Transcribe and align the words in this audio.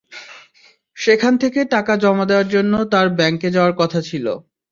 সেখান 0.97 1.33
থেকে 1.37 1.59
টাকা 1.73 1.93
জমা 2.03 2.25
দেওয়ার 2.25 2.47
জন্য 2.47 2.73
তাঁর 2.91 3.07
ব্যাংকে 3.17 3.49
যাওয়ার 3.55 3.73
কথা 3.77 3.99
ছিল। 4.09 4.25